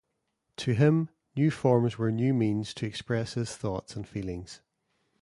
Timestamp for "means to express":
2.33-3.35